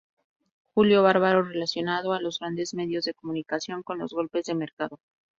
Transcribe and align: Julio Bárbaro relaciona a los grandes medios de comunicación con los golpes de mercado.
Julio 0.73 1.03
Bárbaro 1.03 1.43
relaciona 1.43 1.99
a 1.99 2.19
los 2.19 2.39
grandes 2.39 2.73
medios 2.73 3.05
de 3.05 3.13
comunicación 3.13 3.83
con 3.83 3.99
los 3.99 4.13
golpes 4.13 4.45
de 4.47 4.55
mercado. 4.55 4.99